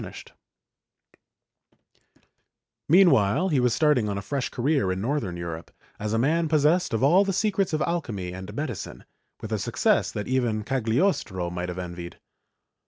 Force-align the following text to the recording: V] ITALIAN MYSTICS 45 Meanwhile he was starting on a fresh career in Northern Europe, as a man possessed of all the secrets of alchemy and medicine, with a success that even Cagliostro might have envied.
V] 0.01 0.05
ITALIAN 0.07 0.13
MYSTICS 0.13 0.33
45 2.87 2.89
Meanwhile 2.89 3.49
he 3.49 3.59
was 3.59 3.71
starting 3.75 4.09
on 4.09 4.17
a 4.17 4.21
fresh 4.23 4.49
career 4.49 4.91
in 4.91 4.99
Northern 4.99 5.37
Europe, 5.37 5.69
as 5.99 6.11
a 6.11 6.17
man 6.17 6.47
possessed 6.49 6.95
of 6.95 7.03
all 7.03 7.23
the 7.23 7.31
secrets 7.31 7.71
of 7.71 7.83
alchemy 7.83 8.33
and 8.33 8.51
medicine, 8.55 9.05
with 9.41 9.51
a 9.51 9.59
success 9.59 10.11
that 10.11 10.27
even 10.27 10.63
Cagliostro 10.63 11.51
might 11.51 11.69
have 11.69 11.77
envied. 11.77 12.17